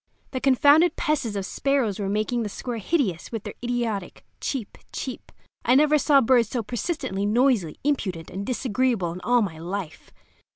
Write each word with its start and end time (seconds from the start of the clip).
The 0.31 0.41
confounded 0.41 0.95
pests 0.95 1.35
of 1.35 1.45
sparrows 1.45 1.99
were 1.99 2.09
making 2.09 2.41
the 2.41 2.49
square 2.49 2.79
hideous 2.79 3.31
with 3.31 3.43
their 3.43 3.53
idiotic 3.63 4.25
"cheep, 4.39 4.79
cheep." 4.91 5.31
I 5.63 5.75
never 5.75 5.99
saw 5.99 6.21
birds 6.21 6.49
so 6.49 6.63
persistently 6.63 7.27
noisy, 7.27 7.77
impudent, 7.83 8.31
and 8.31 8.43
disagreeable 8.43 9.11
in 9.11 9.21
all 9.21 9.43
my 9.43 9.59
life. 9.59 10.11